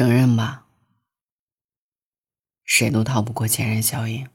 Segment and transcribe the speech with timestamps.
[0.00, 0.64] 承认吧，
[2.64, 4.26] 谁都逃不过前任效应。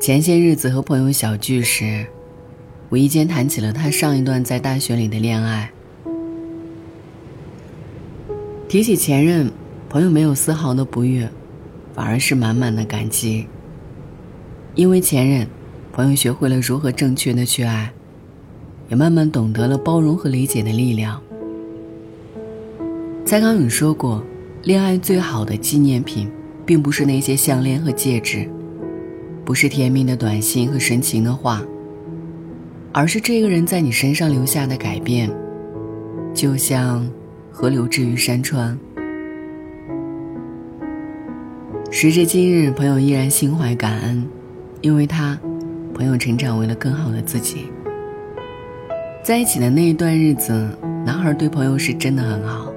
[0.00, 2.06] 前些日子和朋友小聚时，
[2.90, 5.70] 无意间谈起了他上一段在大学里的恋爱。
[8.68, 9.50] 提起前任，
[9.88, 11.30] 朋友没有丝毫的不悦，
[11.94, 13.46] 反而是满满的感激。
[14.74, 15.46] 因为前任，
[15.92, 17.92] 朋友学会了如何正确的去爱，
[18.88, 21.22] 也慢慢懂得了包容和理解的力量。
[23.24, 24.24] 蔡康永说过，
[24.64, 26.28] 恋爱最好的纪念品，
[26.66, 28.50] 并不是那些项链和戒指。
[29.44, 31.62] 不是甜蜜的短信和深情的话，
[32.92, 35.30] 而是这个人在你身上留下的改变，
[36.34, 37.08] 就像
[37.50, 38.76] 河流治愈山川。
[41.90, 44.26] 时至今日，朋友依然心怀感恩，
[44.80, 45.38] 因为他，
[45.94, 47.66] 朋友成长为了更好的自己。
[49.22, 50.68] 在一起的那一段日子，
[51.04, 52.72] 男孩对朋友是真的很好。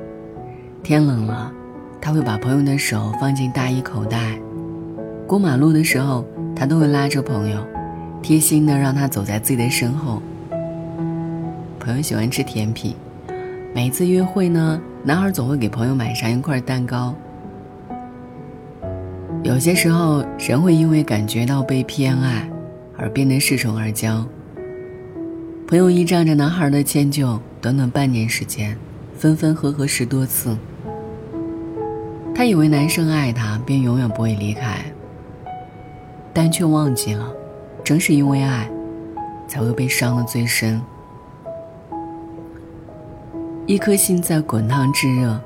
[0.83, 1.51] 天冷了，
[1.99, 4.37] 他会把朋友的手放进大衣口袋；
[5.25, 6.25] 过马路的时候。
[6.55, 7.57] 他都会拉着朋友，
[8.23, 10.21] 贴心的让他走在自己的身后。
[11.77, 12.95] 朋友喜欢吃甜品，
[13.75, 17.13] 每次约会呢，男孩总会给朋友买上一块蛋糕。
[19.43, 22.49] 有些时候，人会因为感觉到被偏爱，
[22.97, 24.23] 而变得恃宠而骄。
[25.67, 28.77] 朋友依仗着男孩的迁就，短短半年时间，
[29.17, 30.57] 分分合合十多次。
[32.33, 34.85] 他以为男生爱他，便永远不会离开。
[36.33, 37.27] 但却忘记了，
[37.83, 38.69] 正是因为爱，
[39.47, 40.81] 才会被伤得最深。
[43.65, 45.39] 一颗心在滚烫炙热，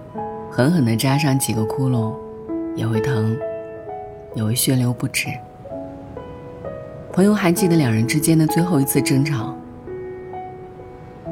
[0.52, 2.14] 狠狠地扎上几个窟窿，
[2.76, 3.36] 也会疼，
[4.36, 5.30] 也会血流不止。
[7.12, 9.56] 朋友还记得两人之间的最后一次争吵，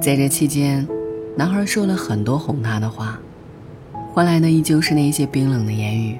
[0.01, 0.87] 在这期间，
[1.35, 3.19] 男孩说了很多哄她的话，
[4.11, 6.17] 换来的依旧是那些冰冷的言语。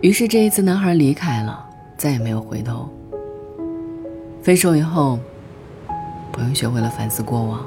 [0.00, 1.68] 于是这一次，男孩离开了，
[2.02, 2.88] 再也没有回头。
[4.42, 5.20] 分手以后，
[6.32, 7.64] 朋友学会了反思过往，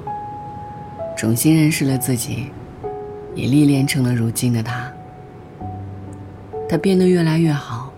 [1.15, 2.47] 重新认识了自己，
[3.33, 4.91] 也历练成了如今的他。
[6.67, 7.93] 他变得越来越好，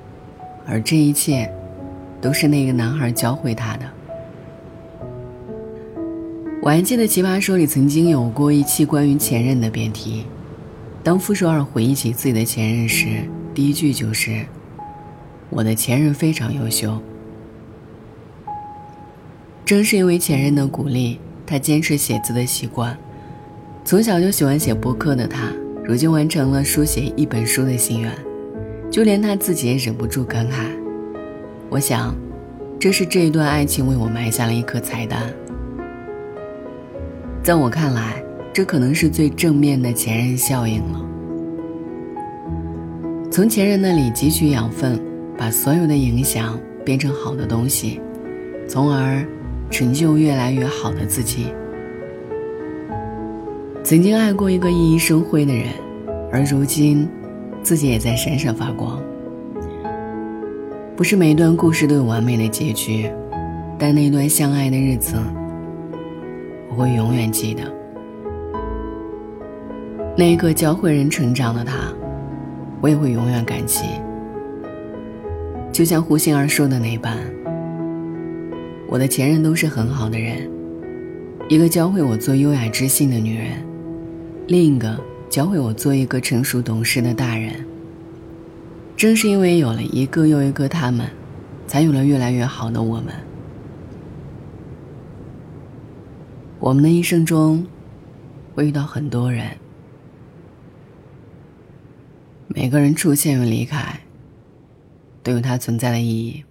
[0.68, 1.52] 而这一切，
[2.22, 3.86] 都是那个男孩教会他的。
[6.62, 10.28] 我还记得《奇葩说》里曾经有过一期关于前任的辩题，
[11.02, 13.28] 当傅首尔回忆起自己的前任时。
[13.56, 14.46] 第一句就是
[15.50, 16.98] ：“我的前任非常优秀。”
[19.66, 22.98] 正是因为前任的鼓励，他坚持写字的习惯。
[23.84, 25.52] 从小就喜欢写博客的他，
[25.84, 28.12] 如今完成了书写一本书的心愿，
[28.90, 30.68] 就连他自己也忍不住感慨
[31.70, 32.16] ：“我想，
[32.80, 35.34] 这是这一段爱情为我埋下了一颗彩蛋。”
[37.44, 38.22] 在我看来，
[38.54, 41.06] 这可能是最正面的前任效应了。
[43.32, 45.00] 从前任那里汲取养分，
[45.38, 48.02] 把所有的影响变成好的东西，
[48.68, 49.24] 从而
[49.70, 51.48] 成就越来越好的自己。
[53.84, 55.68] 曾经爱过一个熠熠生辉的人，
[56.32, 57.08] 而如今，
[57.62, 59.00] 自己也在闪闪发光。
[60.96, 63.10] 不是每一段故事都有完美的结局，
[63.78, 65.16] 但那段相爱的日子，
[66.70, 67.62] 我会永远记得。
[70.18, 71.94] 那一个教会人成长的他。
[72.80, 73.82] 我也会永远感激，
[75.78, 77.16] 就像胡杏儿说的那般，
[78.88, 80.50] 我的前任都是很好的人，
[81.50, 83.64] 一个教会我做优雅知性的女人，
[84.48, 85.00] 另一个
[85.30, 87.64] 教会我做一个成熟懂事的大人。
[88.96, 91.08] 正是因为有了一个又一个他们，
[91.68, 93.14] 才有了越来越好的我们。
[96.60, 97.64] 我们的一生中，
[98.56, 99.46] 会遇到很多人。
[102.48, 104.00] 每个人出现与离开，
[105.28, 106.46] 都有它存在的意义。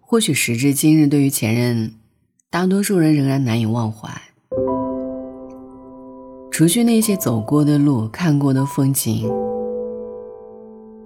[0.00, 1.94] 或许时至今日，对于前任，
[2.48, 4.10] 大多数人仍然难以忘怀。
[6.50, 9.28] 除去那些走过的路、看过的风景，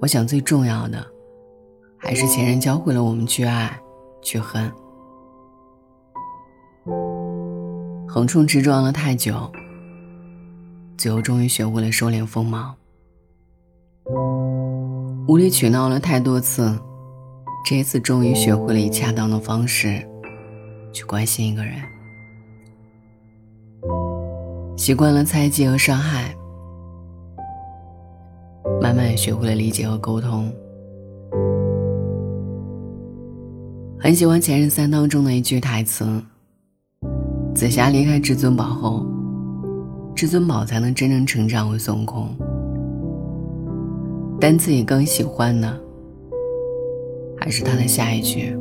[0.00, 1.04] 我想最重要的，
[1.96, 3.76] 还是前任教会了我们去爱，
[4.22, 4.70] 去恨。
[8.06, 9.50] 横冲直撞了太久，
[10.96, 12.74] 最后终于学会了收敛锋芒。
[15.28, 16.74] 无理取闹了太多次，
[17.66, 20.02] 这一次终于学会了以恰当的方式
[20.90, 21.74] 去关心一个人，
[24.74, 26.34] 习惯了猜忌和伤害，
[28.80, 30.50] 慢慢也学会了理解和沟通。
[34.00, 36.06] 很喜欢《前任三》当中的一句台词
[37.54, 39.04] ：“紫霞离开至尊宝后，
[40.14, 42.34] 至尊宝才能真正成长为孙悟空。
[44.40, 45.68] 但自己更喜欢的。”
[47.40, 48.56] 还是他的下一句：“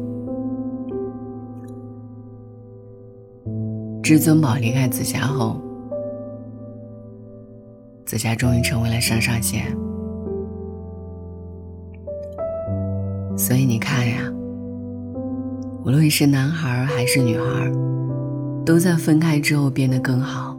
[4.03, 5.59] 至尊宝离开紫霞后，
[8.05, 9.63] 紫霞终于成为了上上仙。
[13.35, 14.31] 所以你看呀，
[15.83, 17.71] 无论是男孩还是女孩，
[18.65, 20.57] 都在分开之后变得更好，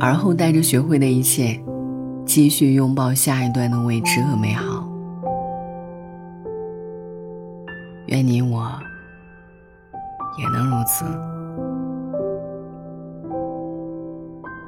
[0.00, 1.60] 而后带着学会的一切，
[2.26, 4.86] 继续拥抱下一段的未知和美好。”
[8.08, 8.70] 愿你我
[10.38, 11.04] 也能如此。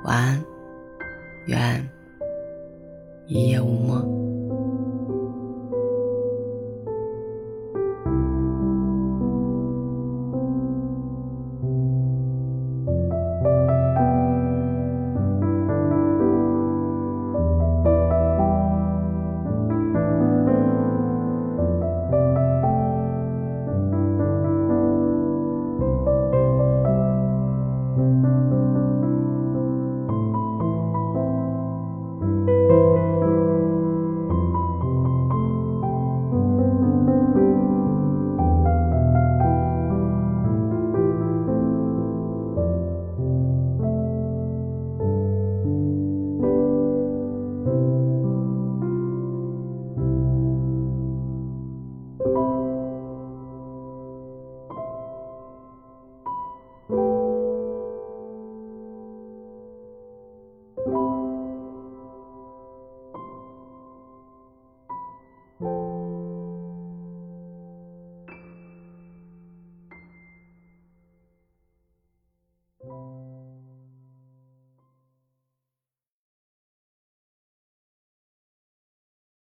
[0.05, 0.43] 晚安，
[1.47, 1.89] 愿
[3.27, 4.18] 一夜无梦。